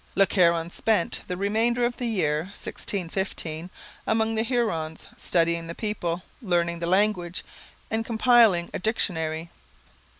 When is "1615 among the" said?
2.55-4.41